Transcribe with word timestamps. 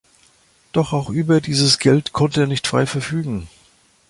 Doch 0.71 0.93
auch 0.93 1.11
über 1.11 1.41
dieses 1.41 1.77
Geld 1.77 2.11
konnte 2.11 2.41
er 2.41 2.47
nicht 2.47 2.65
frei 2.65 2.87
verfügen. 2.87 3.47